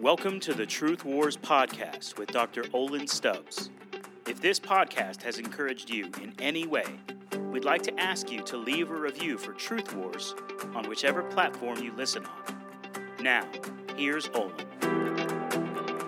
[0.00, 2.64] Welcome to the Truth Wars podcast with Dr.
[2.72, 3.68] Olin Stubbs.
[4.26, 6.86] If this podcast has encouraged you in any way,
[7.52, 10.34] we'd like to ask you to leave a review for Truth Wars
[10.74, 12.54] on whichever platform you listen on.
[13.22, 13.46] Now,
[13.94, 14.54] here's Olin.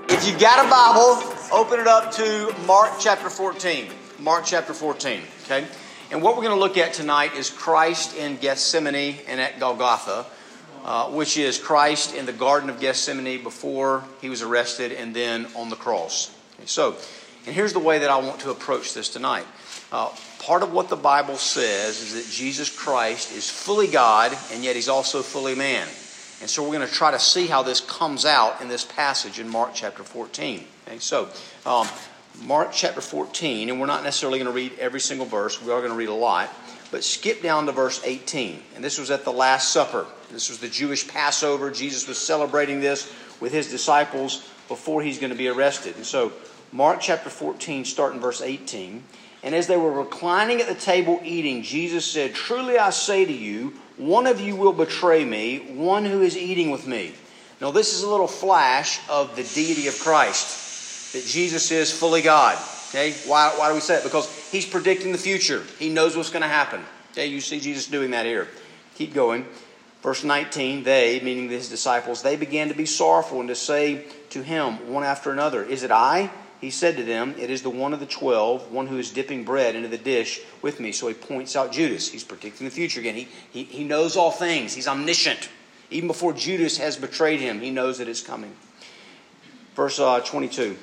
[0.08, 3.90] If you've got a Bible, open it up to Mark chapter 14.
[4.20, 5.66] Mark chapter 14, okay?
[6.10, 10.24] And what we're going to look at tonight is Christ in Gethsemane and at Golgotha,
[10.84, 15.46] uh, which is Christ in the Garden of Gethsemane before he was arrested and then
[15.56, 16.34] on the cross.
[16.56, 16.96] Okay, so,
[17.46, 19.46] and here's the way that I want to approach this tonight.
[19.92, 20.10] Uh,
[20.40, 24.74] part of what the Bible says is that Jesus Christ is fully God and yet
[24.74, 25.86] he's also fully man.
[26.40, 29.38] And so we're going to try to see how this comes out in this passage
[29.38, 30.64] in Mark chapter 14.
[30.88, 31.28] Okay, so
[31.64, 31.86] um,
[32.40, 35.78] Mark chapter 14, and we're not necessarily going to read every single verse, we are
[35.78, 36.48] going to read a lot,
[36.92, 38.62] but skip down to verse 18.
[38.76, 40.06] And this was at the Last Supper.
[40.30, 41.70] This was the Jewish Passover.
[41.70, 45.96] Jesus was celebrating this with his disciples before he's going to be arrested.
[45.96, 46.32] And so,
[46.70, 49.02] Mark chapter 14, starting verse 18.
[49.42, 53.32] And as they were reclining at the table eating, Jesus said, Truly I say to
[53.32, 57.14] you, one of you will betray me, one who is eating with me.
[57.60, 62.20] Now, this is a little flash of the deity of Christ, that Jesus is fully
[62.20, 62.58] God.
[62.88, 63.12] Okay?
[63.26, 64.04] Why, why do we say it?
[64.04, 65.64] Because he's predicting the future.
[65.78, 66.82] He knows what's going to happen.
[67.12, 67.26] Okay?
[67.26, 68.46] You see Jesus doing that here.
[68.94, 69.46] Keep going.
[70.02, 74.42] Verse 19, they, meaning his disciples, they began to be sorrowful and to say to
[74.42, 76.30] him one after another, Is it I?
[76.60, 79.44] He said to them, It is the one of the twelve, one who is dipping
[79.44, 80.92] bread into the dish with me.
[80.92, 82.08] So he points out Judas.
[82.08, 83.14] He's predicting the future again.
[83.14, 85.48] He, he, he knows all things, he's omniscient.
[85.90, 88.52] Even before Judas has betrayed him, he knows that it's coming.
[89.74, 90.76] Verse uh, 22,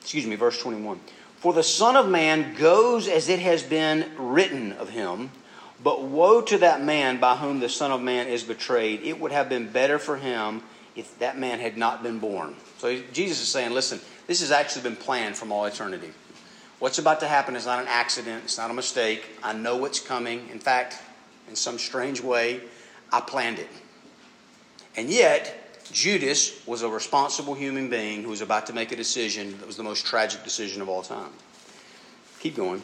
[0.00, 1.00] excuse me, verse 21.
[1.40, 5.30] For the Son of Man goes as it has been written of him.
[5.82, 9.00] But woe to that man by whom the Son of Man is betrayed.
[9.02, 10.62] It would have been better for him
[10.94, 12.56] if that man had not been born.
[12.76, 16.10] So Jesus is saying, listen, this has actually been planned from all eternity.
[16.78, 19.24] What's about to happen is not an accident, it's not a mistake.
[19.42, 20.46] I know what's coming.
[20.50, 20.98] In fact,
[21.48, 22.60] in some strange way,
[23.10, 23.68] I planned it.
[24.94, 25.59] And yet,
[25.92, 29.76] Judas was a responsible human being who was about to make a decision that was
[29.76, 31.30] the most tragic decision of all time.
[32.40, 32.82] Keep going.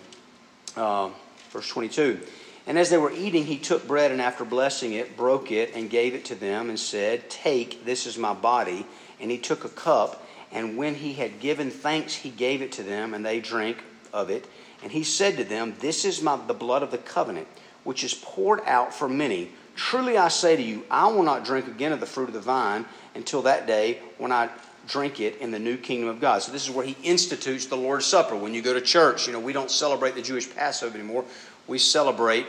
[0.76, 1.10] Uh,
[1.50, 2.20] verse 22.
[2.66, 5.88] And as they were eating, he took bread and after blessing it, broke it and
[5.88, 8.86] gave it to them and said, Take, this is my body.
[9.20, 12.82] And he took a cup, and when he had given thanks, he gave it to
[12.82, 13.78] them, and they drank
[14.12, 14.46] of it.
[14.82, 17.46] And he said to them, This is my, the blood of the covenant,
[17.84, 19.52] which is poured out for many.
[19.76, 22.41] Truly I say to you, I will not drink again of the fruit of the
[22.41, 24.48] vine until that day when I
[24.88, 26.42] drink it in the new kingdom of God.
[26.42, 28.34] So this is where he institutes the Lord's Supper.
[28.34, 31.25] When you go to church, you know, we don't celebrate the Jewish Passover anymore
[31.66, 32.47] we celebrate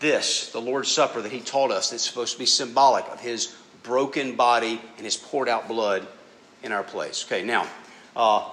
[0.00, 3.54] this, the Lord's Supper that He taught us, that's supposed to be symbolic of His
[3.82, 6.06] broken body and His poured out blood
[6.62, 7.24] in our place.
[7.26, 7.66] Okay, now,
[8.16, 8.48] uh,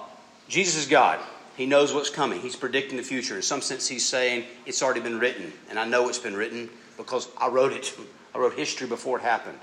[0.48, 1.18] Jesus is God.
[1.56, 2.40] He knows what's coming.
[2.40, 3.36] He's predicting the future.
[3.36, 6.68] In some sense, He's saying it's already been written, and I know it's been written
[7.02, 7.92] because I wrote it.
[8.34, 9.58] I wrote history before it happened.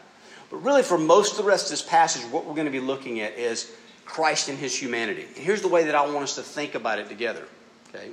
[0.49, 2.79] But really, for most of the rest of this passage, what we're going to be
[2.79, 3.71] looking at is
[4.05, 5.25] Christ and His humanity.
[5.35, 7.43] And here's the way that I want us to think about it together.
[7.89, 8.09] Okay?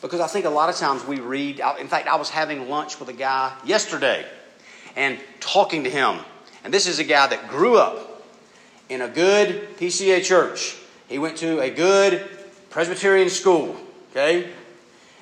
[0.00, 2.98] Because I think a lot of times we read, in fact, I was having lunch
[3.00, 4.24] with a guy yesterday
[4.96, 6.18] and talking to him.
[6.64, 8.22] And this is a guy that grew up
[8.88, 10.76] in a good PCA church.
[11.08, 12.28] He went to a good
[12.70, 13.76] Presbyterian school,
[14.10, 14.50] okay?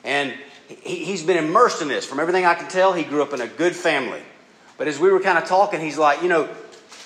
[0.04, 0.34] And
[0.68, 2.04] he, has been immersed in this.
[2.04, 4.22] From everything I can tell, he grew up in a good family.
[4.76, 6.48] But as we were kind of talking, he's like, you know,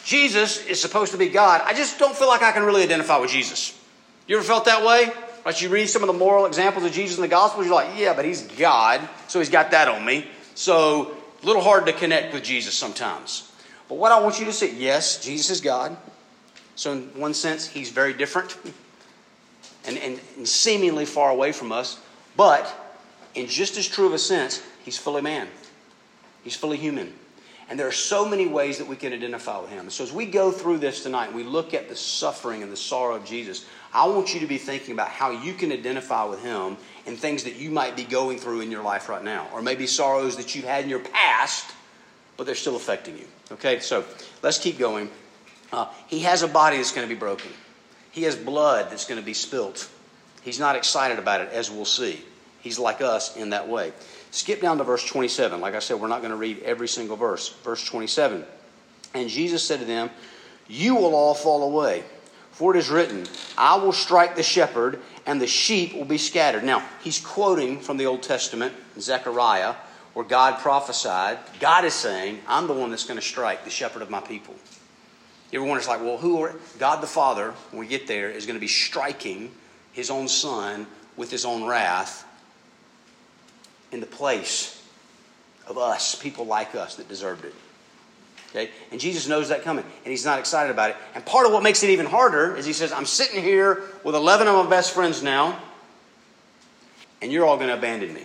[0.05, 1.62] Jesus is supposed to be God.
[1.65, 3.78] I just don't feel like I can really identify with Jesus.
[4.27, 5.11] You ever felt that way?
[5.45, 5.62] Right?
[5.62, 8.15] You read some of the moral examples of Jesus in the Gospels, you're like, yeah,
[8.15, 10.27] but he's God, so he's got that on me.
[10.55, 13.51] So a little hard to connect with Jesus sometimes.
[13.89, 15.97] But what I want you to see, yes, Jesus is God.
[16.77, 18.56] So in one sense, he's very different
[19.84, 21.99] and, and, and seemingly far away from us.
[22.37, 22.72] But
[23.34, 25.48] in just as true of a sense, he's fully man.
[26.42, 27.12] He's fully human.
[27.68, 29.89] And there are so many ways that we can identify with him.
[29.89, 33.15] So as we go through this tonight, we look at the suffering and the sorrow
[33.15, 33.65] of Jesus.
[33.95, 36.77] I want you to be thinking about how you can identify with him
[37.07, 39.86] and things that you might be going through in your life right now, or maybe
[39.86, 41.72] sorrows that you've had in your past,
[42.36, 43.27] but they're still affecting you.
[43.53, 44.04] Okay, so
[44.42, 45.10] let's keep going.
[45.72, 47.51] Uh, he has a body that's going to be broken.
[48.10, 49.89] He has blood that's going to be spilt.
[50.42, 52.22] He's not excited about it, as we'll see.
[52.62, 53.92] He's like us in that way.
[54.30, 55.60] Skip down to verse 27.
[55.60, 57.50] Like I said, we're not going to read every single verse.
[57.64, 58.44] Verse 27.
[59.14, 60.10] And Jesus said to them,
[60.68, 62.04] You will all fall away.
[62.53, 63.26] For it is written,
[63.59, 66.62] I will strike the shepherd, and the sheep will be scattered.
[66.62, 69.74] Now, he's quoting from the Old Testament, Zechariah,
[70.12, 71.38] where God prophesied.
[71.59, 74.54] God is saying, I'm the one that's going to strike the shepherd of my people.
[75.50, 78.30] You ever wonder, it's like, well, who are, God the Father, when we get there,
[78.30, 79.50] is going to be striking
[79.92, 80.86] his own son
[81.16, 82.26] with his own wrath
[83.92, 84.83] in the place
[85.68, 87.54] of us, people like us that deserved it.
[88.50, 88.71] Okay?
[88.91, 90.97] And Jesus knows that coming, and he's not excited about it.
[91.15, 94.15] And part of what makes it even harder is he says, I'm sitting here with
[94.15, 95.59] 11 of my best friends now,
[97.21, 98.24] and you're all going to abandon me.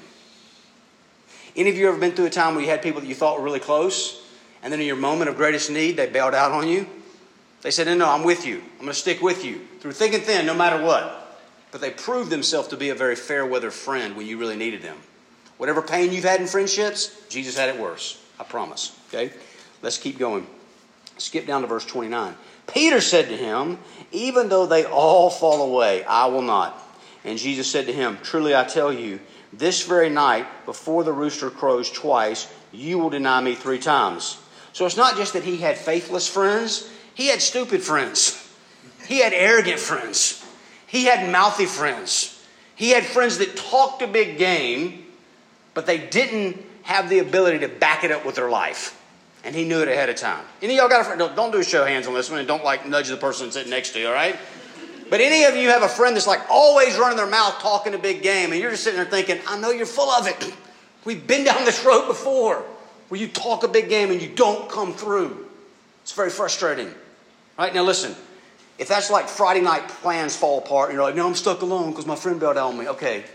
[1.55, 3.39] Any of you ever been through a time where you had people that you thought
[3.39, 4.23] were really close,
[4.61, 6.87] and then in your moment of greatest need, they bailed out on you?
[7.61, 8.57] They said, No, no, I'm with you.
[8.57, 11.39] I'm going to stick with you through thick and thin, no matter what.
[11.71, 14.81] But they proved themselves to be a very fair weather friend when you really needed
[14.81, 14.97] them.
[15.57, 18.23] Whatever pain you've had in friendships, Jesus had it worse.
[18.39, 18.97] I promise.
[19.09, 19.33] Okay?
[19.81, 20.45] Let's keep going.
[21.17, 22.35] Skip down to verse 29.
[22.67, 23.79] Peter said to him,
[24.11, 26.83] Even though they all fall away, I will not.
[27.23, 29.19] And Jesus said to him, Truly I tell you,
[29.51, 34.37] this very night, before the rooster crows twice, you will deny me three times.
[34.73, 38.43] So it's not just that he had faithless friends, he had stupid friends.
[39.07, 40.45] He had arrogant friends.
[40.85, 42.43] He had mouthy friends.
[42.75, 45.06] He had friends that talked a big game,
[45.77, 48.99] but they didn't have the ability to back it up with their life.
[49.43, 50.43] And he knew it ahead of time.
[50.59, 51.19] Any of y'all got a friend?
[51.19, 53.69] Don't, don't do show hands on this one and don't like nudge the person sitting
[53.69, 54.35] next to you, all right?
[55.11, 57.99] But any of you have a friend that's like always running their mouth talking a
[57.99, 60.51] big game, and you're just sitting there thinking, I know you're full of it.
[61.05, 62.65] We've been down this road before
[63.09, 65.45] where you talk a big game and you don't come through.
[66.01, 66.91] It's very frustrating.
[67.55, 68.15] Right, now listen.
[68.79, 71.91] If that's like Friday night plans fall apart, and you're like, no, I'm stuck alone
[71.91, 72.87] because my friend bailed on me.
[72.87, 73.25] Okay,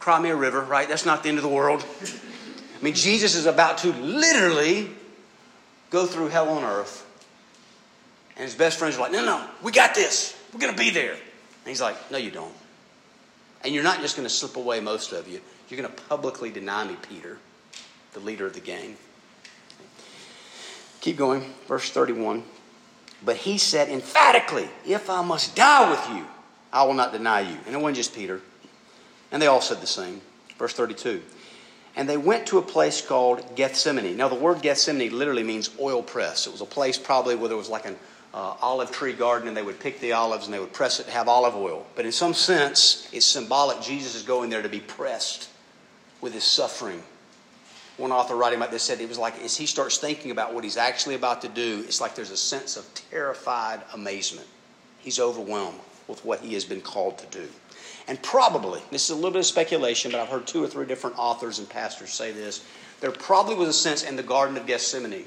[0.00, 0.88] cry me a river, right?
[0.88, 1.84] That's not the end of the world.
[2.02, 4.90] I mean, Jesus is about to literally
[5.90, 7.06] go through hell on earth.
[8.36, 10.36] And his best friends are like, no, no, we got this.
[10.52, 11.12] We're going to be there.
[11.12, 12.54] And he's like, no, you don't.
[13.62, 15.40] And you're not just going to slip away, most of you.
[15.68, 17.36] You're going to publicly deny me, Peter,
[18.14, 18.96] the leader of the gang.
[21.02, 21.52] Keep going.
[21.68, 22.44] Verse 31.
[23.22, 26.26] But he said emphatically, If I must die with you,
[26.72, 27.58] I will not deny you.
[27.66, 28.40] And it wasn't just Peter.
[29.32, 30.20] And they all said the same.
[30.58, 31.22] Verse 32.
[31.96, 34.16] And they went to a place called Gethsemane.
[34.16, 36.46] Now, the word Gethsemane literally means oil press.
[36.46, 37.96] It was a place probably where there was like an
[38.32, 41.04] uh, olive tree garden and they would pick the olives and they would press it
[41.04, 41.86] to have olive oil.
[41.96, 43.80] But in some sense, it's symbolic.
[43.80, 45.48] Jesus is going there to be pressed
[46.20, 47.02] with his suffering.
[47.96, 50.64] One author writing about this said it was like as he starts thinking about what
[50.64, 54.46] he's actually about to do, it's like there's a sense of terrified amazement.
[55.00, 57.48] He's overwhelmed with what he has been called to do.
[58.10, 60.84] And probably, this is a little bit of speculation, but I've heard two or three
[60.84, 62.64] different authors and pastors say this.
[63.00, 65.26] There probably was a sense in the Garden of Gethsemane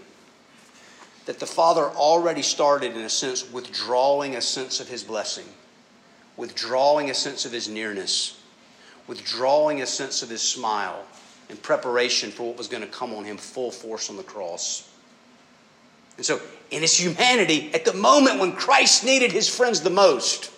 [1.25, 5.45] that the Father already started, in a sense, withdrawing a sense of His blessing,
[6.35, 8.37] withdrawing a sense of His nearness,
[9.07, 11.05] withdrawing a sense of His smile
[11.47, 14.91] in preparation for what was going to come on Him full force on the cross.
[16.17, 20.51] And so, in His humanity, at the moment when Christ needed His friends the most,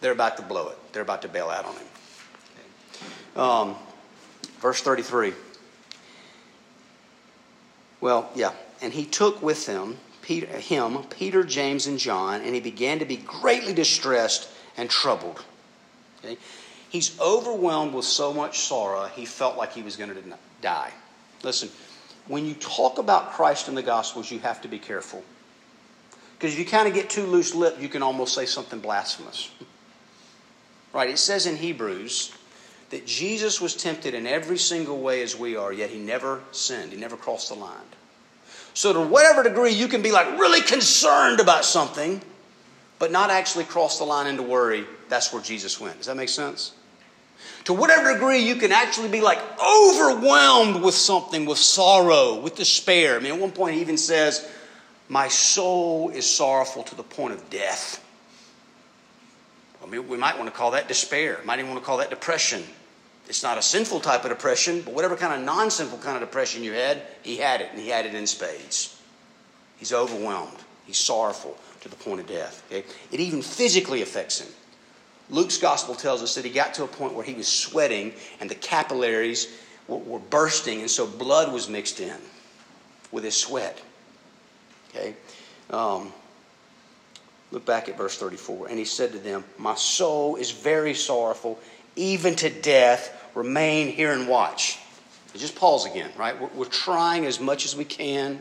[0.00, 0.78] they're about to blow it.
[0.92, 3.40] They're about to bail out on Him.
[3.40, 3.76] Um,
[4.60, 5.32] verse 33.
[8.00, 12.60] Well, yeah and he took with him Peter, him, Peter, James, and John, and he
[12.60, 15.42] began to be greatly distressed and troubled.
[16.22, 16.36] Okay?
[16.90, 20.22] He's overwhelmed with so much sorrow, he felt like he was going to
[20.60, 20.92] die.
[21.42, 21.70] Listen,
[22.26, 25.22] when you talk about Christ in the Gospels, you have to be careful.
[26.36, 29.50] Because if you kind of get too loose lipped, you can almost say something blasphemous.
[30.92, 31.10] Right?
[31.10, 32.32] It says in Hebrews
[32.90, 36.92] that Jesus was tempted in every single way as we are, yet he never sinned.
[36.92, 37.76] He never crossed the line.
[38.74, 42.22] So, to whatever degree you can be like really concerned about something,
[42.98, 45.98] but not actually cross the line into worry, that's where Jesus went.
[45.98, 46.72] Does that make sense?
[47.64, 53.16] To whatever degree you can actually be like overwhelmed with something, with sorrow, with despair.
[53.16, 54.48] I mean, at one point he even says,
[55.08, 58.04] My soul is sorrowful to the point of death.
[59.90, 62.62] We might want to call that despair, might even want to call that depression.
[63.28, 66.22] It's not a sinful type of depression, but whatever kind of non sinful kind of
[66.22, 68.98] depression you had, he had it, and he had it in spades.
[69.78, 72.64] He's overwhelmed, he's sorrowful to the point of death.
[72.70, 72.86] Okay?
[73.12, 74.48] It even physically affects him.
[75.30, 78.50] Luke's gospel tells us that he got to a point where he was sweating and
[78.50, 82.16] the capillaries were, were bursting, and so blood was mixed in
[83.12, 83.80] with his sweat.
[84.90, 85.14] Okay?
[85.70, 86.12] Um,
[87.50, 88.68] look back at verse 34.
[88.68, 91.58] And he said to them, My soul is very sorrowful,
[91.96, 94.78] even to death remain here and watch.
[95.34, 96.40] Just pause again, right?
[96.40, 98.40] We're, we're trying as much as we can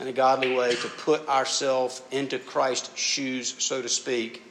[0.00, 4.42] in a godly way to put ourselves into Christ's shoes, so to speak.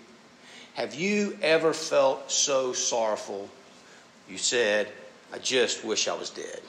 [0.75, 3.49] Have you ever felt so sorrowful
[4.29, 4.87] you said,
[5.33, 6.61] I just wish I was dead?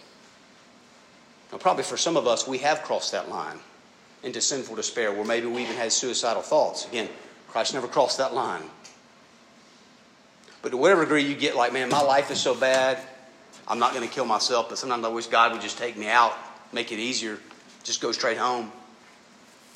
[1.53, 3.59] Now, probably for some of us, we have crossed that line.
[4.23, 6.87] Into sinful despair, where maybe we even had suicidal thoughts.
[6.87, 7.09] Again,
[7.49, 8.63] Christ never crossed that line.
[10.63, 12.99] But to whatever degree you get, like, man, my life is so bad,
[13.67, 16.09] I'm not going to kill myself, but sometimes I wish God would just take me
[16.09, 16.33] out,
[16.73, 17.39] make it easier,
[17.83, 18.71] just go straight home.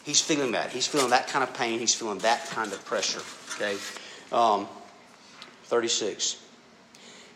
[0.04, 0.70] He's feeling that.
[0.70, 1.80] He's feeling that kind of pain.
[1.80, 3.22] He's feeling that kind of pressure.
[3.54, 3.76] Okay?
[4.30, 4.68] Um,
[5.64, 6.40] 36.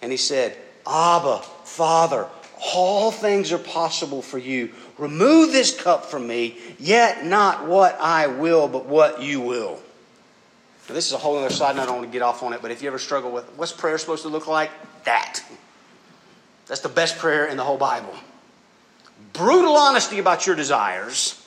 [0.03, 2.29] And he said, Abba, Father,
[2.63, 4.73] all things are possible for you.
[4.99, 9.81] Remove this cup from me, yet not what I will, but what you will.
[10.89, 11.83] Now, this is a whole other side note.
[11.83, 13.73] I don't want to get off on it, but if you ever struggle with what's
[13.73, 14.71] prayer supposed to look like,
[15.05, 15.43] that.
[16.67, 18.15] That's the best prayer in the whole Bible.
[19.33, 21.47] Brutal honesty about your desires,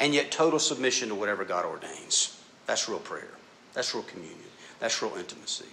[0.00, 2.40] and yet total submission to whatever God ordains.
[2.66, 3.30] That's real prayer.
[3.74, 4.38] That's real communion.
[4.80, 5.66] That's real intimacy.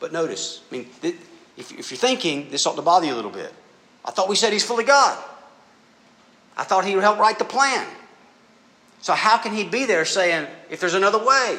[0.00, 0.88] But notice, I mean,
[1.60, 3.52] if you're thinking, this ought to bother you a little bit.
[4.04, 5.22] I thought we said he's fully God.
[6.56, 7.86] I thought he would help write the plan.
[9.02, 11.58] So how can he be there saying, if there's another way?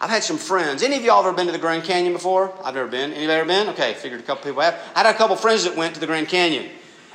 [0.00, 0.82] I've had some friends.
[0.82, 2.52] Any of y'all ever been to the Grand Canyon before?
[2.62, 3.12] I've never been.
[3.12, 3.68] Anybody ever been?
[3.70, 4.74] Okay, figured a couple people have.
[4.94, 6.70] I had a couple friends that went to the Grand Canyon.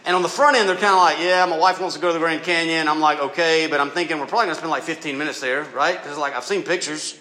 [0.05, 2.07] And on the front end, they're kind of like, yeah, my wife wants to go
[2.07, 2.89] to the Grand Canyon.
[2.89, 5.63] I'm like, okay, but I'm thinking we're probably going to spend like 15 minutes there,
[5.75, 6.01] right?
[6.01, 7.17] Because like I've seen pictures.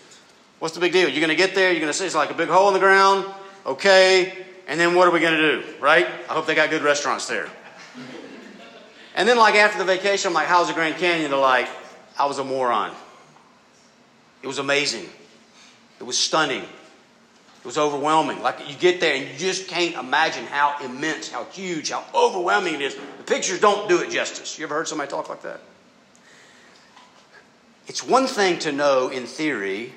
[0.63, 1.09] What's the big deal?
[1.09, 2.75] You're going to get there, you're going to see it's like a big hole in
[2.75, 3.27] the ground,
[3.67, 6.07] okay, and then what are we going to do, right?
[6.07, 7.49] I hope they got good restaurants there.
[9.17, 11.33] And then, like, after the vacation, I'm like, how's the Grand Canyon?
[11.33, 11.69] They're like,
[12.17, 12.95] I was a moron.
[14.41, 15.09] It was amazing.
[15.99, 16.63] It was stunning.
[16.63, 18.41] It was overwhelming.
[18.41, 22.75] Like, you get there and you just can't imagine how immense, how huge, how overwhelming
[22.75, 22.95] it is.
[22.95, 24.61] The pictures don't do it justice.
[24.61, 25.61] You ever heard somebody talk like that?
[27.89, 29.95] It's one thing to know in theory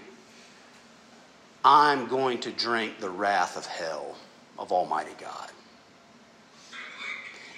[1.65, 4.15] I'm going to drink the wrath of hell
[4.60, 5.50] of Almighty God.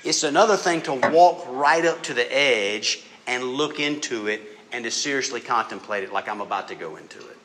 [0.05, 4.85] It's another thing to walk right up to the edge and look into it and
[4.85, 7.37] to seriously contemplate it like I'm about to go into it.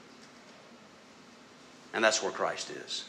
[1.92, 3.06] And that's where Christ is.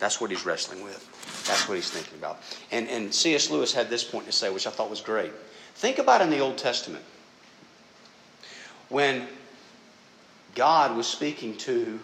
[0.00, 0.98] That's what he's wrestling with.
[1.46, 2.40] That's what he's thinking about.
[2.72, 3.50] And, and C.S.
[3.50, 5.30] Lewis had this point to say, which I thought was great.
[5.76, 7.04] Think about in the Old Testament
[8.88, 9.28] when
[10.56, 12.00] God was speaking to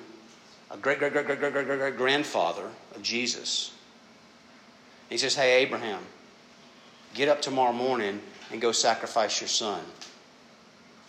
[0.71, 3.73] a great, great, great, great, great, great, great, grandfather of Jesus.
[5.09, 6.01] He says, Hey, Abraham,
[7.15, 8.21] get up tomorrow morning
[8.53, 9.83] and go sacrifice your son.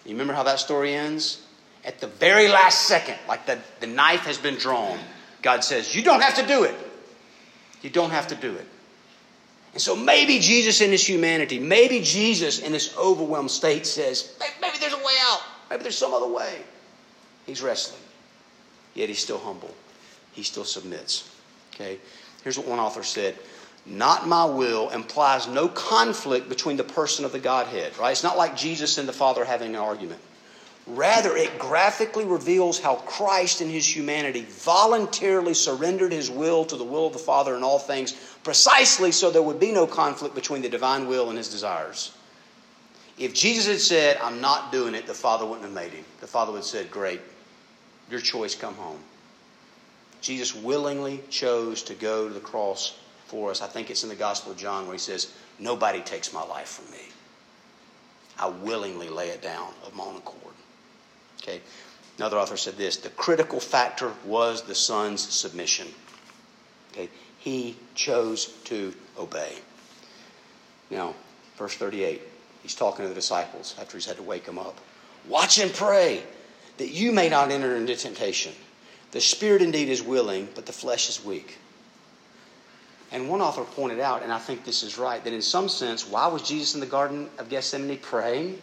[0.06, 1.46] You remember how that story ends?
[1.86, 5.00] At the very last second, like the, the knife has been drawn,
[5.42, 6.76] God says, You don't have to do it.
[7.82, 8.68] You don't have to do it.
[9.74, 14.78] And so maybe Jesus in his humanity, maybe Jesus in this overwhelmed state says, Maybe
[14.80, 15.42] there's a way out.
[15.70, 16.62] Maybe there's some other way.
[17.46, 18.02] He's wrestling.
[18.94, 19.74] Yet he's still humble.
[20.34, 21.30] He still submits.
[21.74, 22.00] Okay?
[22.44, 23.38] Here's what one author said
[23.86, 28.12] not my will implies no conflict between the person of the Godhead, right?
[28.12, 30.22] It's not like Jesus and the Father having an argument.
[30.88, 36.84] Rather, it graphically reveals how Christ in his humanity voluntarily surrendered his will to the
[36.84, 40.62] will of the Father in all things, precisely so there would be no conflict between
[40.62, 42.14] the divine will and his desires.
[43.18, 46.06] If Jesus had said, I'm not doing it, the Father wouldn't have made him.
[46.20, 47.22] The Father would have said, Great,
[48.12, 49.00] your choice, come home.
[50.22, 53.62] Jesus willingly chose to go to the cross for us.
[53.62, 56.68] I think it's in the Gospel of John where he says, Nobody takes my life
[56.68, 57.06] from me.
[58.38, 60.54] I willingly lay it down of my own accord.
[61.42, 61.62] Okay.
[62.18, 65.88] Another author said this the critical factor was the son's submission.
[66.92, 67.10] Okay.
[67.40, 69.54] He chose to obey.
[70.90, 71.16] Now,
[71.58, 72.22] verse 38,
[72.62, 74.78] he's talking to the disciples after he's had to wake them up.
[75.28, 76.24] Watch and pray
[76.78, 78.54] that you may not enter into temptation.
[79.12, 81.58] The spirit indeed is willing, but the flesh is weak.
[83.12, 86.08] And one author pointed out, and I think this is right, that in some sense,
[86.08, 88.60] why was Jesus in the Garden of Gethsemane praying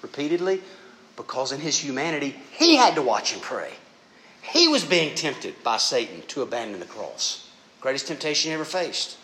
[0.00, 0.62] repeatedly?
[1.16, 3.70] Because in his humanity, he had to watch and pray.
[4.40, 7.50] He was being tempted by Satan to abandon the cross.
[7.82, 9.18] Greatest temptation he ever faced.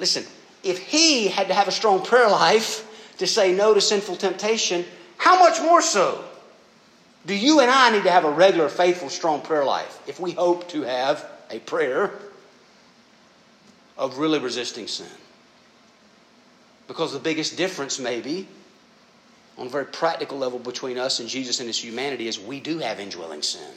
[0.00, 0.24] Listen,
[0.64, 2.84] if he had to have a strong prayer life
[3.18, 4.84] to say no to sinful temptation,
[5.16, 6.24] how much more so
[7.28, 10.32] do you and I need to have a regular, faithful, strong prayer life if we
[10.32, 12.10] hope to have a prayer
[13.98, 15.06] of really resisting sin.
[16.86, 18.46] Because the biggest difference, maybe,
[19.58, 22.78] on a very practical level between us and Jesus and his humanity, is we do
[22.78, 23.74] have indwelling sin.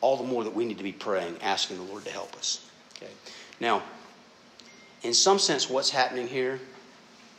[0.00, 2.66] All the more that we need to be praying, asking the Lord to help us.
[2.96, 3.12] Okay.
[3.60, 3.82] Now,
[5.02, 6.58] in some sense, what's happening here,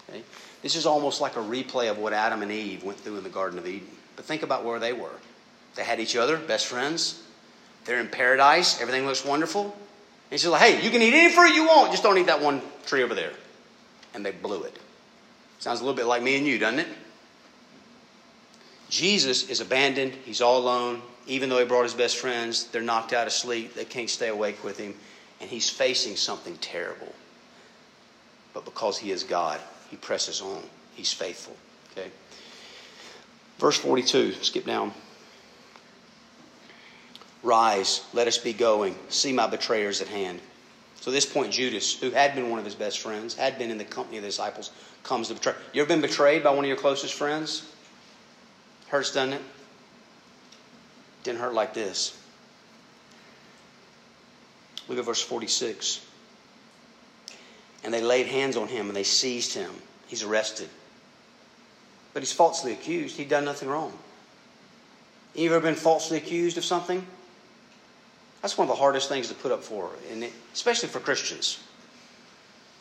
[0.10, 0.22] okay,
[0.62, 3.29] this is almost like a replay of what Adam and Eve went through in the
[3.29, 3.88] Garden of Eden.
[4.15, 5.20] But think about where they were.
[5.75, 7.22] They had each other, best friends.
[7.86, 8.79] They're in paradise.
[8.82, 9.75] Everything looks wonderful.
[10.32, 12.41] And she's like, hey, you can eat any fruit you want, just don't eat that
[12.41, 13.34] one tree over there.
[14.13, 14.77] and they blew it.
[15.60, 16.88] Sounds a little bit like me and you, doesn't it?
[18.89, 20.13] Jesus is abandoned.
[20.25, 21.01] He's all alone.
[21.25, 23.74] Even though he brought his best friends, they're knocked out of sleep.
[23.74, 24.93] They can't stay awake with him.
[25.41, 27.13] And he's facing something terrible.
[28.53, 30.62] But because he is God, he presses on.
[30.96, 31.55] He's faithful.
[31.91, 32.12] Okay?
[33.63, 34.91] Verse 42, skip down.
[37.43, 38.93] Rise, let us be going.
[39.08, 40.41] See my betrayers at hand.
[41.00, 43.72] So at this point, Judas, who had been one of his best friends, had been
[43.72, 44.72] in the company of the disciples,
[45.03, 45.53] comes to betray.
[45.72, 47.72] You ever been betrayed by one of your closest friends?
[48.89, 49.41] Hurts, doesn't it?
[51.24, 52.22] Didn't hurt like this.
[54.89, 56.05] Look at verse 46.
[57.86, 59.72] And they laid hands on him and they seized him.
[60.08, 60.67] He's arrested.
[62.13, 63.17] But he's falsely accused.
[63.17, 63.98] He'd done nothing wrong.
[65.36, 67.05] You ever been falsely accused of something?
[68.41, 71.60] That's one of the hardest things to put up for, and especially for Christians.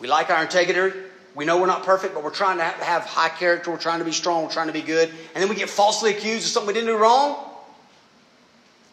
[0.00, 0.98] We like our integrity.
[1.34, 3.70] We know we're not perfect, but we're trying to have high character.
[3.70, 4.42] We're trying to be strong.
[4.42, 5.08] We're trying to be good.
[5.08, 7.48] And then we get falsely accused of something we didn't do wrong.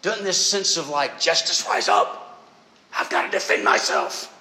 [0.02, 2.48] Doesn't this sense of like, justice rise up?
[2.96, 4.36] I've got to defend myself.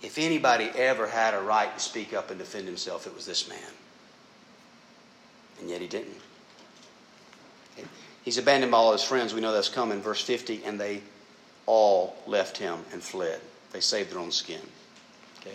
[0.00, 3.48] If anybody ever had a right to speak up and defend himself, it was this
[3.48, 3.58] man.
[5.62, 6.16] And yet he didn't.
[8.24, 9.32] He's abandoned by all his friends.
[9.32, 10.02] We know that's coming.
[10.02, 11.02] Verse 50, and they
[11.66, 13.40] all left him and fled.
[13.70, 14.60] They saved their own skin.
[15.40, 15.54] Okay.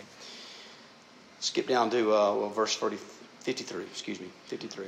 [1.40, 2.96] Skip down to uh, well, verse 30,
[3.40, 4.86] 53, excuse me, 53.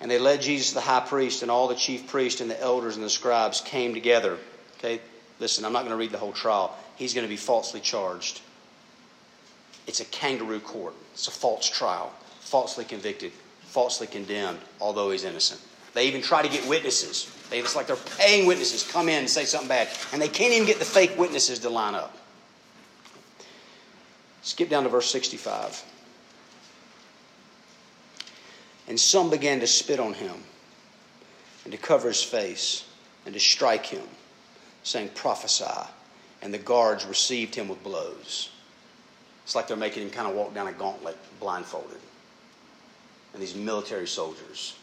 [0.00, 2.96] And they led Jesus the high priest, and all the chief priests and the elders
[2.96, 4.36] and the scribes came together.
[4.78, 5.00] Okay,
[5.40, 6.76] listen, I'm not going to read the whole trial.
[6.96, 8.42] He's going to be falsely charged.
[9.86, 13.32] It's a kangaroo court, it's a false trial, falsely convicted,
[13.76, 15.60] falsely condemned, although he's innocent.
[15.92, 17.30] They even try to get witnesses.
[17.50, 20.54] They, it's like they're paying witnesses come in and say something bad, and they can't
[20.54, 22.16] even get the fake witnesses to line up.
[24.40, 25.84] Skip down to verse 65.
[28.88, 30.36] And some began to spit on him
[31.64, 32.86] and to cover his face
[33.26, 34.08] and to strike him,
[34.84, 35.86] saying, Prophesy.
[36.40, 38.48] And the guards received him with blows.
[39.44, 41.98] It's like they're making him kind of walk down a gauntlet blindfolded.
[43.36, 44.76] And these military soldiers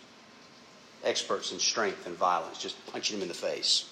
[1.03, 3.91] experts in strength and violence, just punching him in the face,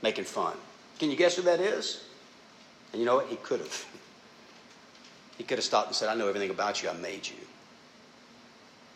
[0.00, 0.56] making fun.
[0.98, 2.02] Can you guess who that is?
[2.92, 3.26] And you know what?
[3.26, 3.86] He could have.
[5.36, 6.88] He could have stopped and said, I know everything about you.
[6.88, 7.34] I made you.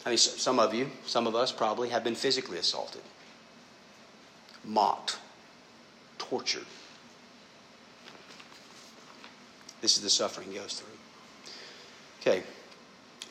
[0.07, 3.03] I mean, some of you, some of us probably, have been physically assaulted,
[4.65, 5.19] mocked,
[6.19, 6.67] tortured.
[9.83, 11.53] This is the suffering he goes through.
[12.21, 12.45] Okay,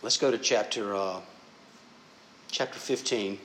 [0.04, 1.22] let's go to chapter uh,
[2.56, 3.38] chapter 15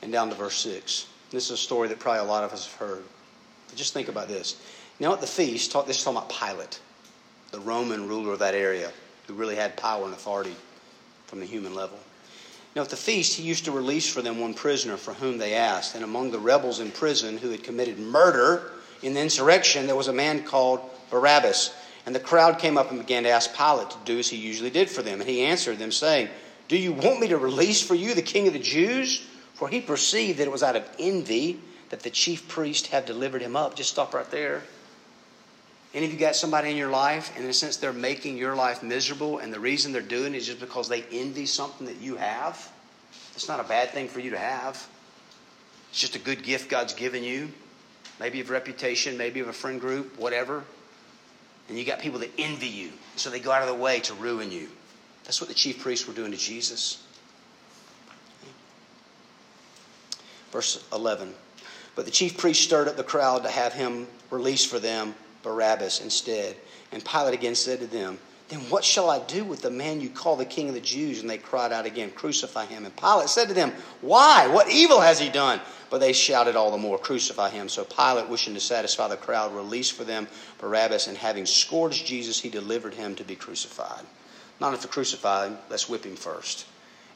[0.00, 1.06] and down to verse 6.
[1.30, 3.04] This is a story that probably a lot of us have heard.
[3.68, 4.58] But just think about this.
[4.98, 6.80] Now, at the feast, this is talking about Pilate,
[7.50, 8.90] the Roman ruler of that area,
[9.26, 10.56] who really had power and authority
[11.26, 11.98] from the human level.
[12.74, 15.52] Now, at the feast, he used to release for them one prisoner for whom they
[15.52, 15.94] asked.
[15.94, 20.08] And among the rebels in prison who had committed murder in the insurrection, there was
[20.08, 20.80] a man called
[21.10, 21.74] Barabbas.
[22.06, 24.70] And the crowd came up and began to ask Pilate to do as he usually
[24.70, 25.20] did for them.
[25.20, 26.30] And he answered them, saying,
[26.68, 29.26] Do you want me to release for you the king of the Jews?
[29.54, 33.42] For he perceived that it was out of envy that the chief priest had delivered
[33.42, 33.76] him up.
[33.76, 34.62] Just stop right there.
[35.94, 38.54] Any of you got somebody in your life, and in a sense, they're making your
[38.56, 42.00] life miserable, and the reason they're doing it is just because they envy something that
[42.00, 42.72] you have?
[43.34, 44.88] It's not a bad thing for you to have.
[45.90, 47.52] It's just a good gift God's given you.
[48.18, 50.64] Maybe of reputation, maybe of a friend group, whatever.
[51.68, 54.14] And you got people that envy you, so they go out of the way to
[54.14, 54.68] ruin you.
[55.24, 57.02] That's what the chief priests were doing to Jesus.
[60.50, 61.32] Verse 11.
[61.94, 66.00] But the chief priests stirred up the crowd to have him release for them Barabbas
[66.00, 66.56] instead.
[66.90, 70.08] And Pilate again said to them, Then what shall I do with the man you
[70.08, 71.20] call the king of the Jews?
[71.20, 72.84] And they cried out again, Crucify him.
[72.84, 74.46] And Pilate said to them, Why?
[74.46, 75.60] What evil has he done?
[75.90, 77.68] But they shouted all the more, Crucify him.
[77.68, 82.40] So Pilate, wishing to satisfy the crowd, released for them Barabbas, and having scourged Jesus,
[82.40, 84.04] he delivered him to be crucified.
[84.62, 86.66] Not enough to crucify him, let's whip him first.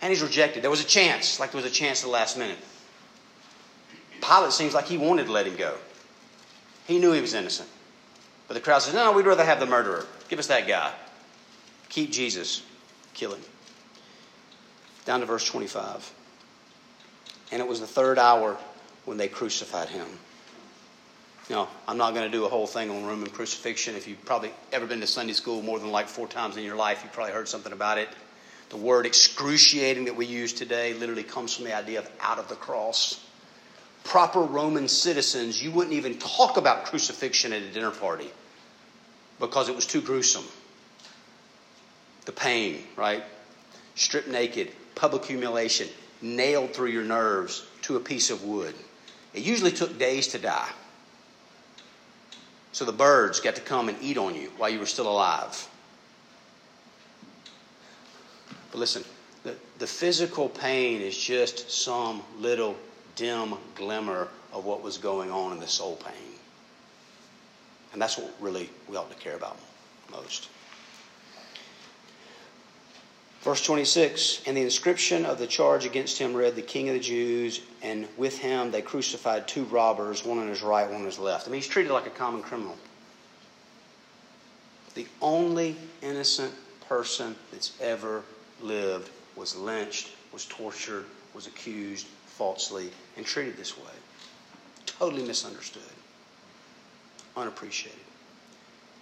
[0.03, 0.65] And he's rejected.
[0.65, 2.59] There was a chance, like there was a chance at the last minute.
[4.21, 5.77] Pilate seems like he wanted to let him go.
[6.89, 7.69] He knew he was innocent.
[8.49, 10.05] But the crowd says, No, we'd rather have the murderer.
[10.29, 10.93] Give us that guy.
[11.89, 12.63] Keep Jesus.
[13.15, 13.43] Kill him.
[15.05, 16.13] Down to verse 25.
[17.53, 18.59] And it was the third hour
[19.05, 20.09] when they crucified him.
[21.49, 23.95] Now, I'm not going to do a whole thing on Roman crucifixion.
[23.95, 26.77] If you've probably ever been to Sunday school more than like four times in your
[26.77, 28.09] life, you've probably heard something about it.
[28.71, 32.49] The word excruciating that we use today literally comes from the idea of out of
[32.49, 33.21] the cross
[34.07, 38.31] proper Roman citizens, you wouldn't even talk about crucifixion at a dinner party.
[39.39, 40.47] because it was too gruesome.
[42.25, 43.23] The pain, right?
[43.95, 45.89] Stripped naked, public humiliation,
[46.23, 48.75] nailed through your nerves to a piece of wood.
[49.35, 50.71] It usually took days to die.
[52.77, 55.67] So the birds got to come and eat on you while you were still alive.
[58.71, 59.03] But listen,
[59.45, 62.77] the, the physical pain is just some little
[63.15, 66.35] dim glimmer of what was going on in the soul pain.
[67.95, 69.57] And that's what really we ought to care about
[70.13, 70.51] most.
[73.47, 77.01] Verse 26 And the inscription of the charge against him read, The King of the
[77.01, 81.21] Jews, and with him they crucified two robbers, one on his right, one on his
[81.21, 81.47] left.
[81.47, 82.77] I mean, he's treated like a common criminal.
[84.95, 86.53] The only innocent
[86.89, 88.25] person that's ever
[88.61, 93.93] lived was lynched, was tortured, was accused falsely, and treated this way.
[94.87, 95.83] Totally misunderstood,
[97.37, 98.01] unappreciated.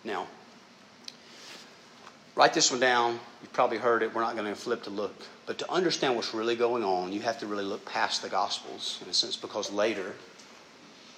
[0.04, 0.26] Now,
[2.34, 3.18] write this one down.
[3.42, 4.14] You've probably heard it.
[4.14, 5.14] We're not going to flip to look.
[5.46, 8.98] But to understand what's really going on, you have to really look past the Gospels,
[9.02, 10.14] in a sense, because later,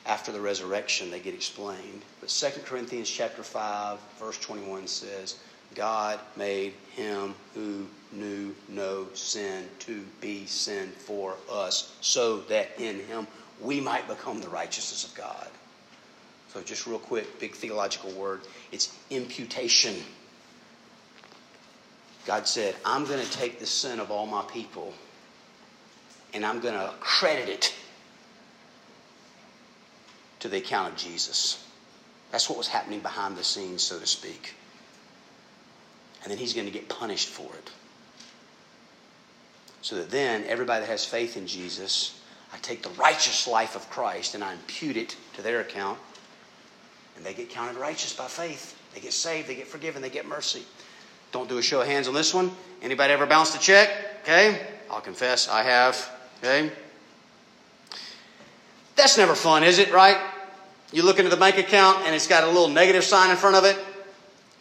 [0.04, 2.02] after the resurrection, they get explained.
[2.20, 5.36] But 2 Corinthians chapter 5, verse 21 says,
[5.74, 13.00] God made him who knew no sin to be sin for us, so that in
[13.00, 13.26] him
[13.60, 15.48] we might become the righteousness of God.
[16.52, 18.40] So, just real quick, big theological word
[18.72, 19.96] it's imputation.
[22.26, 24.92] God said, I'm going to take the sin of all my people
[26.34, 27.74] and I'm going to credit it
[30.40, 31.64] to the account of Jesus.
[32.30, 34.54] That's what was happening behind the scenes, so to speak.
[36.22, 37.70] And then he's going to get punished for it.
[39.80, 42.20] So that then everybody that has faith in Jesus,
[42.52, 45.98] I take the righteous life of Christ and I impute it to their account.
[47.16, 48.76] And they get counted righteous by faith.
[48.94, 50.64] They get saved, they get forgiven, they get mercy.
[51.36, 52.50] Don't do a show of hands on this one.
[52.80, 53.90] Anybody ever bounced a check?
[54.22, 54.58] Okay.
[54.90, 56.10] I'll confess I have.
[56.38, 56.72] Okay.
[58.94, 60.16] That's never fun, is it, right?
[60.92, 63.54] You look into the bank account and it's got a little negative sign in front
[63.54, 63.76] of it.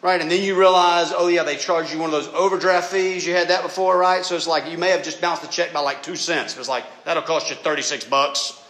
[0.01, 0.19] Right?
[0.19, 3.25] And then you realize, oh yeah, they charged you one of those overdraft fees.
[3.25, 4.25] You had that before, right?
[4.25, 6.57] So it's like you may have just bounced the check by like two cents.
[6.57, 8.61] It's like, that'll cost you 36 bucks.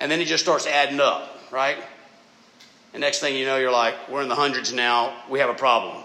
[0.00, 1.78] And then it just starts adding up, right?
[2.92, 5.14] And next thing you know, you're like, we're in the hundreds now.
[5.30, 6.02] We have a problem.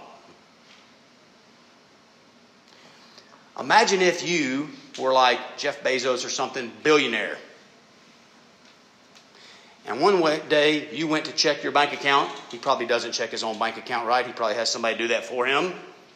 [3.62, 4.70] Imagine if you
[5.00, 7.38] were like Jeff Bezos or something, billionaire.
[9.86, 10.20] And one
[10.50, 12.32] day you went to check your bank account.
[12.50, 14.26] He probably doesn't check his own bank account, right?
[14.26, 15.74] He probably has somebody do that for him.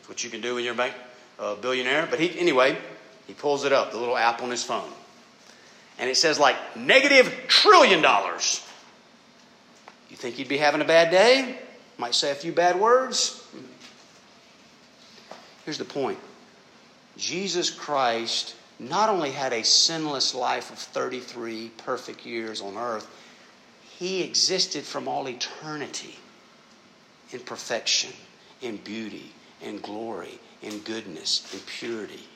[0.08, 0.96] What you can do when you're a bank
[1.38, 2.08] uh, billionaire.
[2.10, 2.78] But he, anyway,
[3.28, 4.90] he pulls it up, the little app on his phone.
[6.00, 8.68] And it says like negative trillion dollars.
[10.10, 11.60] You think he'd be having a bad day?
[12.00, 13.48] Might say a few bad words.
[15.64, 16.18] Here's the point
[17.18, 23.08] Jesus Christ not only had a sinless life of 33 perfect years on earth,
[23.98, 26.16] he existed from all eternity
[27.32, 28.12] in perfection,
[28.62, 32.28] in beauty, in glory, in goodness, in purity.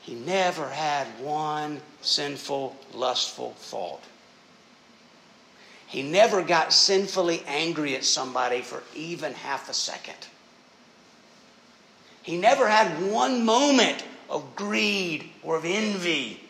[0.00, 4.02] He never had one sinful, lustful thought.
[5.86, 10.16] He never got sinfully angry at somebody for even half a second.
[12.24, 16.40] He never had one moment of greed or of envy.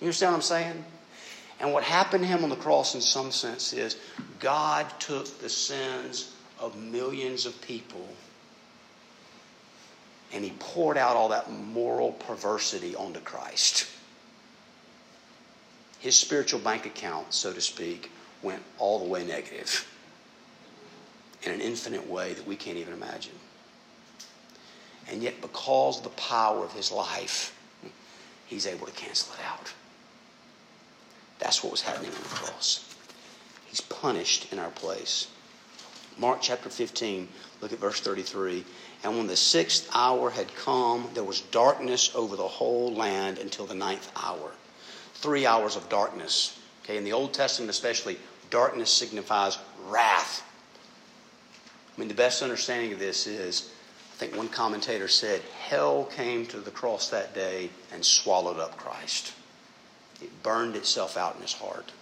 [0.00, 0.84] You understand what I'm saying?
[1.58, 3.96] And what happened to him on the cross, in some sense, is
[4.38, 8.08] God took the sins of millions of people
[10.32, 13.86] and he poured out all that moral perversity onto Christ.
[15.98, 18.10] His spiritual bank account, so to speak,
[18.42, 19.86] went all the way negative
[21.42, 23.34] in an infinite way that we can't even imagine.
[25.10, 27.56] And yet, because of the power of his life,
[28.46, 29.72] he's able to cancel it out.
[31.38, 32.94] That's what was happening on the cross.
[33.66, 35.26] He's punished in our place.
[36.18, 37.26] Mark chapter 15,
[37.60, 38.64] look at verse 33.
[39.02, 43.66] And when the sixth hour had come, there was darkness over the whole land until
[43.66, 44.52] the ninth hour.
[45.14, 46.58] Three hours of darkness.
[46.84, 48.18] Okay, in the Old Testament especially,
[48.50, 50.44] darkness signifies wrath.
[51.94, 53.70] I mean, the best understanding of this is
[54.14, 58.76] I think one commentator said, Hell came to the cross that day and swallowed up
[58.76, 59.32] Christ.
[60.20, 61.92] It burned itself out in his heart.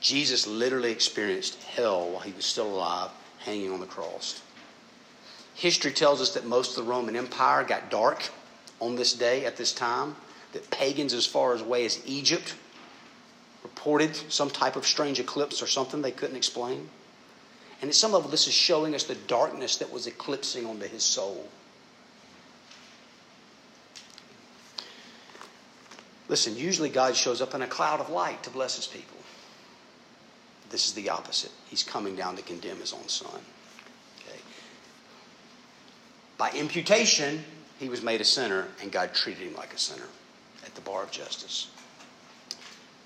[0.00, 3.10] Jesus literally experienced hell while he was still alive,
[3.40, 4.40] hanging on the cross.
[5.54, 8.30] History tells us that most of the Roman Empire got dark
[8.80, 10.14] on this day at this time,
[10.52, 12.54] that pagans as far away as Egypt
[13.64, 16.88] reported some type of strange eclipse or something they couldn't explain.
[17.80, 21.02] And at some level, this is showing us the darkness that was eclipsing onto his
[21.02, 21.48] soul.
[26.28, 29.16] Listen, usually God shows up in a cloud of light to bless his people.
[30.70, 31.52] This is the opposite.
[31.68, 33.40] He's coming down to condemn his own son.
[34.20, 34.38] Okay.
[36.36, 37.44] By imputation,
[37.78, 40.08] he was made a sinner, and God treated him like a sinner
[40.66, 41.68] at the bar of justice.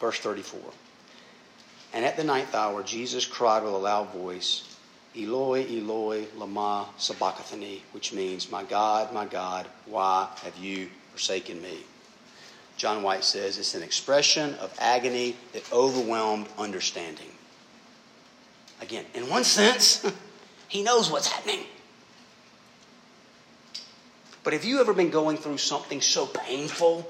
[0.01, 0.61] Verse 34.
[1.93, 4.77] And at the ninth hour, Jesus cried with a loud voice,
[5.17, 11.79] Eloi, Eloi, lama sabachthani, which means, My God, my God, why have you forsaken me?
[12.79, 17.31] John White says it's an expression of agony that overwhelmed understanding.
[18.81, 20.05] Again, in one sense,
[20.69, 21.67] he knows what's happening.
[24.45, 27.09] But have you ever been going through something so painful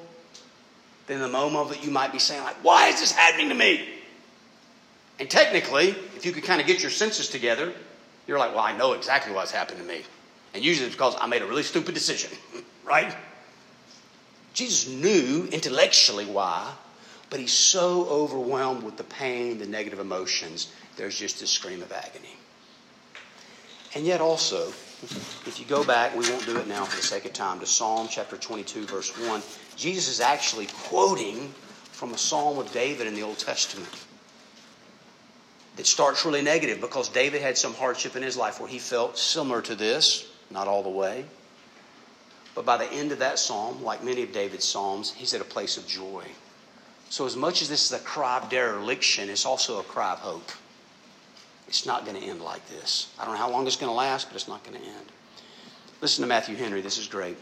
[1.07, 3.49] that in the moment of it you might be saying, like, why is this happening
[3.49, 4.02] to me?
[5.19, 7.73] And technically, if you could kind of get your senses together,
[8.27, 10.03] you're like, well, I know exactly what's happened to me.
[10.55, 12.31] And usually it's because I made a really stupid decision,
[12.85, 13.15] right?
[14.55, 16.73] Jesus knew intellectually why,
[17.31, 21.91] but he's so overwhelmed with the pain, the negative emotions, there's just this scream of
[21.91, 22.37] agony.
[23.95, 24.69] And yet, also,
[25.47, 27.67] if you go back, we won't do it now for the sake of time, to
[27.67, 29.43] Psalm chapter 22, verse 1,
[29.77, 31.53] Jesus is actually quoting
[31.93, 33.89] from a psalm of David in the Old Testament.
[35.79, 39.17] It starts really negative because David had some hardship in his life where he felt
[39.17, 41.25] similar to this, not all the way.
[42.55, 45.45] But by the end of that psalm, like many of David's psalms, he's at a
[45.45, 46.25] place of joy.
[47.09, 50.19] So, as much as this is a cry of dereliction, it's also a cry of
[50.19, 50.51] hope.
[51.69, 53.09] It's not going to end like this.
[53.19, 55.13] I don't know how long it's going to last, but it's not going to end.
[56.03, 56.81] Listen to Matthew Henry.
[56.81, 57.37] This is great.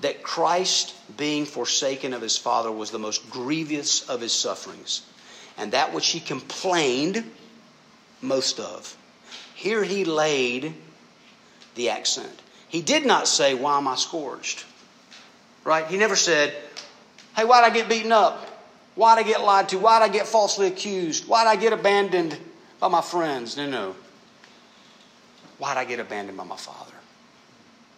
[0.00, 5.02] That Christ, being forsaken of his Father, was the most grievous of his sufferings,
[5.62, 7.24] and that which he complained
[8.20, 8.96] most of.
[9.54, 10.74] Here he laid
[11.76, 12.42] the accent.
[12.68, 14.64] He did not say, Why am I scourged?
[15.62, 15.86] Right?
[15.86, 16.52] He never said,
[17.36, 18.44] Hey, why'd I get beaten up?
[18.96, 19.78] Why'd I get lied to?
[19.78, 21.28] Why'd I get falsely accused?
[21.28, 22.36] Why'd I get abandoned
[22.80, 23.56] by my friends?
[23.56, 23.94] No, no.
[25.58, 26.92] Why'd I get abandoned by my father?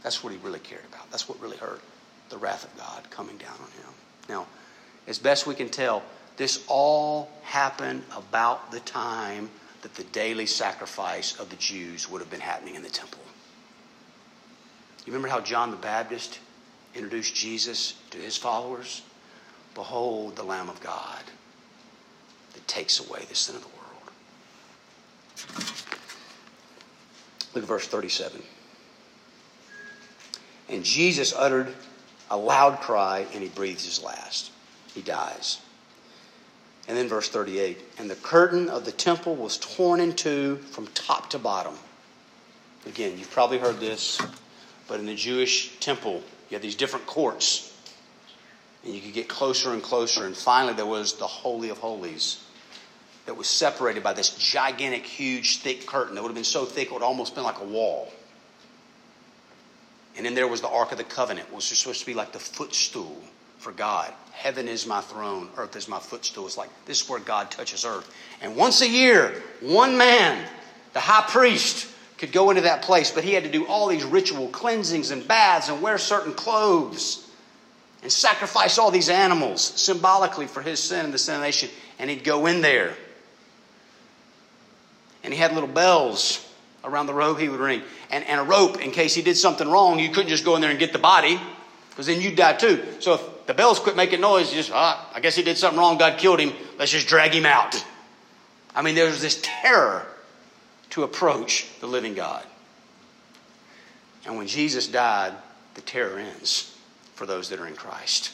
[0.03, 1.11] That's what he really cared about.
[1.11, 1.81] That's what really hurt
[2.29, 3.95] the wrath of God coming down on him.
[4.29, 4.47] Now,
[5.07, 6.03] as best we can tell,
[6.37, 9.51] this all happened about the time
[9.83, 13.21] that the daily sacrifice of the Jews would have been happening in the temple.
[15.05, 16.39] You remember how John the Baptist
[16.95, 19.03] introduced Jesus to his followers?
[19.75, 21.23] Behold the Lamb of God
[22.55, 23.81] that takes away the sin of the world.
[27.55, 28.43] Look at verse 37.
[30.71, 31.75] And Jesus uttered
[32.31, 34.51] a loud cry and he breathes his last.
[34.95, 35.61] He dies.
[36.87, 40.87] And then verse 38 And the curtain of the temple was torn in two from
[40.89, 41.75] top to bottom.
[42.87, 44.21] Again, you've probably heard this.
[44.87, 47.73] But in the Jewish temple, you had these different courts.
[48.85, 50.27] And you could get closer and closer.
[50.27, 52.45] And finally, there was the Holy of Holies
[53.25, 56.89] that was separated by this gigantic, huge, thick curtain that would have been so thick
[56.89, 58.13] it would almost been like a wall.
[60.17, 62.33] And then there was the Ark of the Covenant, which was supposed to be like
[62.33, 63.23] the footstool
[63.65, 64.13] for God.
[64.33, 66.47] Heaven is my throne, earth is my footstool.
[66.47, 68.15] It's like this is where God touches earth.
[68.43, 70.47] And once a year, one man,
[70.93, 74.05] the high priest, could go into that place, but he had to do all these
[74.05, 77.29] ritual cleansings and baths and wear certain clothes
[78.03, 81.71] and sacrifice all these animals symbolically for his sin and the sin of the nation.
[81.99, 82.95] And he'd go in there.
[85.25, 86.47] And he had little bells
[86.85, 89.67] around the robe he would ring and, and a rope in case he did something
[89.67, 89.99] wrong.
[89.99, 91.41] You couldn't just go in there and get the body
[91.89, 92.85] because then you'd die too.
[93.01, 95.99] So if the bells quit making noise, just, ah, I guess he did something wrong.
[95.99, 96.53] God killed him.
[96.79, 97.85] Let's just drag him out.
[98.75, 100.07] I mean, there was this terror
[100.91, 102.45] to approach the living God.
[104.27, 105.35] And when Jesus died,
[105.75, 106.77] the terror ends
[107.15, 108.33] for those that are in Christ.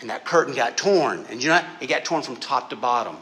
[0.00, 1.24] And that curtain got torn.
[1.28, 1.66] And you know what?
[1.80, 3.16] It got torn from top to bottom.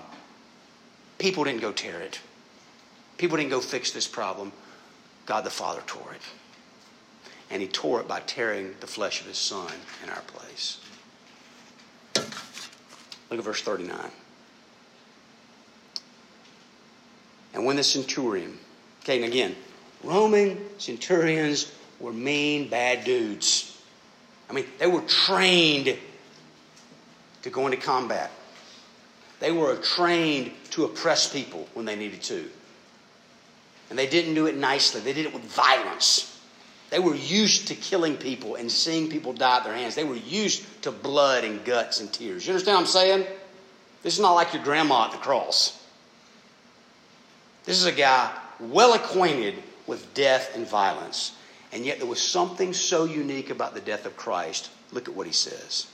[1.19, 2.21] People didn't go tear it,
[3.17, 4.53] people didn't go fix this problem.
[5.25, 6.21] God the Father tore it.
[7.51, 10.81] And He tore it by tearing the flesh of His Son in our place.
[13.31, 14.11] Look at verse 39.
[17.55, 18.59] And when the centurion,
[19.03, 19.57] okay, and again,
[20.05, 23.81] Roman centurions were mean, bad dudes.
[24.49, 25.97] I mean, they were trained
[27.43, 28.31] to go into combat.
[29.41, 32.49] They were trained to oppress people when they needed to.
[33.89, 36.36] And they didn't do it nicely, they did it with violence.
[36.91, 39.95] They were used to killing people and seeing people die at their hands.
[39.95, 42.47] They were used to blood and guts and tears.
[42.47, 43.27] You understand what I'm saying?
[44.03, 45.83] This is not like your grandma at the cross.
[47.65, 49.55] This is a guy well acquainted
[49.87, 51.33] with death and violence.
[51.73, 54.71] And yet there was something so unique about the death of Christ.
[54.93, 55.89] Look at what he says.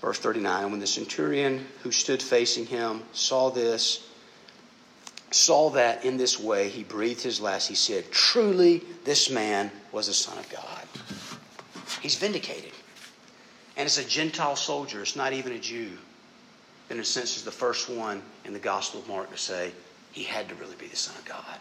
[0.00, 4.05] Verse 39 When the centurion who stood facing him saw this,
[5.36, 10.06] saw that in this way he breathed his last, he said, Truly, this man was
[10.06, 10.82] the Son of God.
[12.00, 12.72] He's vindicated.
[13.76, 15.90] And it's a Gentile soldier, it's not even a Jew.
[16.88, 19.72] In a sense, is the first one in the Gospel of Mark to say
[20.12, 21.58] he had to really be the Son of God.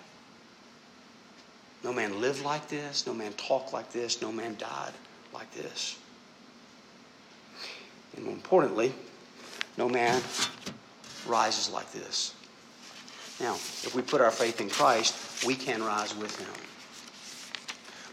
[1.84, 4.94] No man lived like this, no man talked like this, no man died
[5.34, 5.98] like this.
[8.16, 8.94] And more importantly,
[9.78, 10.22] no man
[11.28, 12.34] rises like this.
[13.40, 16.48] Now, if we put our faith in Christ, we can rise with him.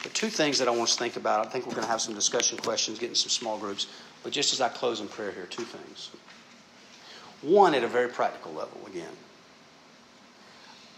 [0.02, 1.46] But two things that I want to think about.
[1.46, 3.86] I think we're going to have some discussion questions, getting some small groups.
[4.24, 6.10] But just as I close in prayer here, two things.
[7.40, 9.12] One, at a very practical level, again.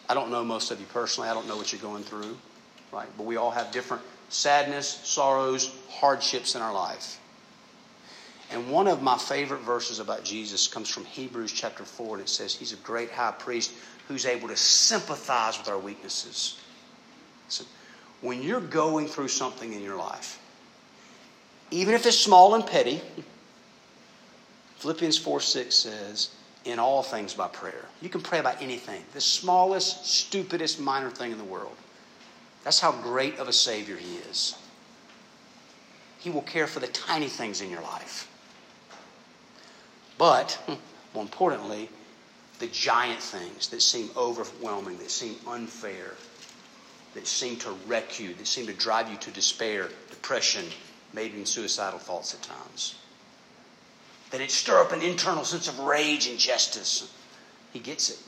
[0.08, 1.28] I don't know most of you personally.
[1.28, 2.36] I don't know what you're going through,
[2.92, 3.08] right?
[3.16, 7.18] But we all have different sadness, sorrows, hardships in our life.
[8.50, 12.28] And one of my favorite verses about Jesus comes from Hebrews chapter 4, and it
[12.28, 13.72] says, He's a great high priest
[14.06, 16.60] who's able to sympathize with our weaknesses.
[17.48, 17.64] So
[18.20, 20.38] when you're going through something in your life,
[21.70, 23.00] even if it's small and petty,
[24.76, 26.30] Philippians 4 6 says,
[26.64, 27.84] in all things by prayer.
[28.00, 31.76] You can pray about anything, the smallest, stupidest, minor thing in the world.
[32.62, 34.56] That's how great of a Savior He is.
[36.18, 38.28] He will care for the tiny things in your life.
[40.18, 40.58] But,
[41.14, 41.88] more importantly,
[42.58, 46.14] the giant things that seem overwhelming, that seem unfair,
[47.14, 50.64] that seem to wreck you, that seem to drive you to despair, depression,
[51.12, 52.96] maybe even suicidal thoughts at times.
[54.30, 57.12] That it stir up an internal sense of rage and justice.
[57.72, 58.18] He gets it.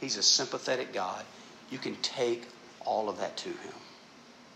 [0.00, 1.24] He's a sympathetic God.
[1.70, 2.44] You can take
[2.84, 3.74] all of that to him.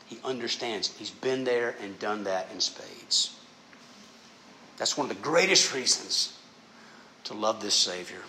[0.07, 0.94] He understands.
[0.99, 3.35] He's been there and done that in spades.
[4.77, 6.39] That's one of the greatest reasons
[7.25, 8.21] to love this Savior,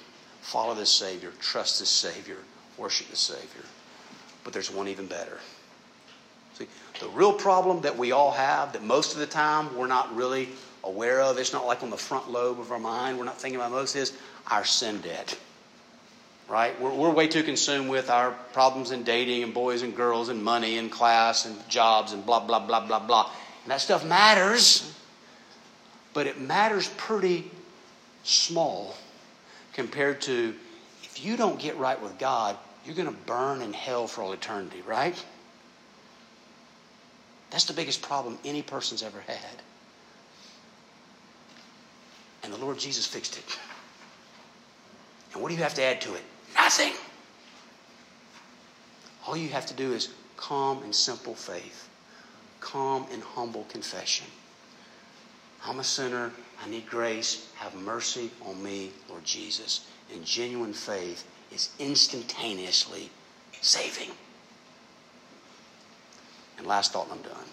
[0.42, 2.38] follow this Savior, trust this Savior,
[2.78, 3.64] worship this Savior.
[4.44, 5.40] But there's one even better.
[6.56, 6.68] See,
[7.00, 10.50] the real problem that we all have, that most of the time we're not really
[10.84, 13.60] aware of, it's not like on the front lobe of our mind, we're not thinking
[13.60, 14.14] about most, is
[14.50, 15.38] our sin debt.
[16.50, 16.80] Right?
[16.80, 20.42] We're, we're way too consumed with our problems in dating and boys and girls and
[20.42, 23.30] money and class and jobs and blah, blah, blah, blah, blah.
[23.64, 24.97] And that stuff matters
[26.18, 27.48] but it matters pretty
[28.24, 28.96] small
[29.74, 30.56] compared to
[31.04, 34.34] if you don't get right with God, you're going to burn in hell for all
[34.34, 35.24] eternity, right?
[37.52, 39.62] That's the biggest problem any person's ever had.
[42.42, 43.60] And the Lord Jesus fixed it.
[45.34, 46.24] And what do you have to add to it?
[46.56, 46.94] Nothing.
[49.28, 51.88] All you have to do is calm and simple faith,
[52.60, 54.26] calm and humble confession.
[55.65, 56.32] I'm a sinner.
[56.63, 57.52] I need grace.
[57.56, 59.88] Have mercy on me, Lord Jesus.
[60.13, 63.10] And genuine faith is instantaneously
[63.62, 64.12] saving.
[66.58, 67.46] And last thought, and I'm done.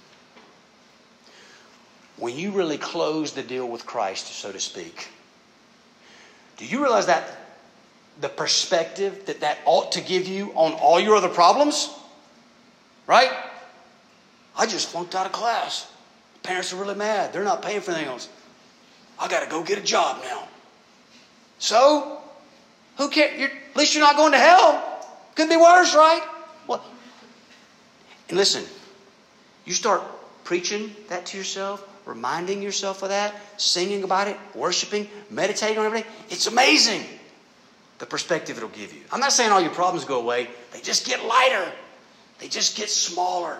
[2.16, 5.08] When you really close the deal with Christ, so to speak,
[6.56, 7.38] do you realize that
[8.20, 11.90] the perspective that that ought to give you on all your other problems?
[13.06, 13.30] Right?
[14.56, 15.90] I just flunked out of class.
[16.44, 17.32] Parents are really mad.
[17.32, 18.28] They're not paying for anything else.
[19.18, 20.46] I got to go get a job now.
[21.58, 22.20] So,
[22.98, 23.40] who cares?
[23.40, 25.08] You're, at least you're not going to hell.
[25.34, 26.22] Could be worse, right?
[26.66, 26.84] What?
[28.28, 28.62] And listen,
[29.64, 30.02] you start
[30.44, 36.10] preaching that to yourself, reminding yourself of that, singing about it, worshiping, meditating on everything.
[36.28, 37.04] It's amazing
[37.98, 39.00] the perspective it'll give you.
[39.10, 41.72] I'm not saying all your problems go away, they just get lighter,
[42.38, 43.56] they just get smaller.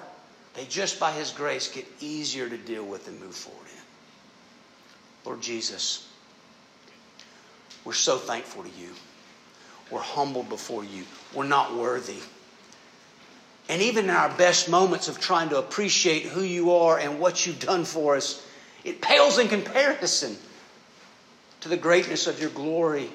[0.54, 3.82] They just by His grace get easier to deal with and move forward in.
[5.24, 6.08] Lord Jesus,
[7.84, 8.90] we're so thankful to you.
[9.90, 11.04] We're humbled before you.
[11.34, 12.18] We're not worthy.
[13.68, 17.46] And even in our best moments of trying to appreciate who you are and what
[17.46, 18.46] you've done for us,
[18.84, 20.36] it pales in comparison
[21.60, 23.10] to the greatness of your glory,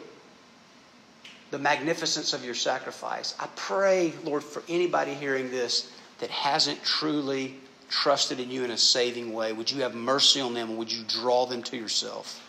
[1.51, 3.35] the magnificence of your sacrifice.
[3.39, 7.55] I pray, Lord, for anybody hearing this that hasn't truly
[7.89, 10.91] trusted in you in a saving way, would you have mercy on them and would
[10.91, 12.45] you draw them to yourself?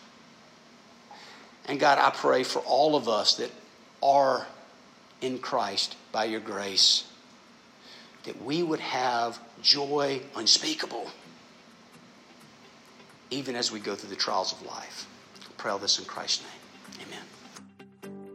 [1.65, 3.51] And God, I pray for all of us that
[4.03, 4.47] are
[5.21, 7.05] in Christ by your grace,
[8.23, 11.07] that we would have joy unspeakable,
[13.29, 15.07] even as we go through the trials of life.
[15.57, 16.60] pray all this in Christ's name.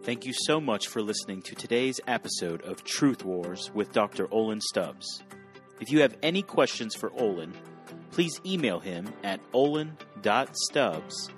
[0.06, 4.28] Thank you so much for listening to today's episode of Truth Wars with Dr.
[4.30, 5.24] Olin Stubbs.
[5.80, 7.52] If you have any questions for Olin,
[8.12, 11.30] please email him at olin.stubbs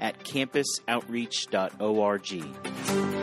[0.00, 3.15] at campusoutreach.org.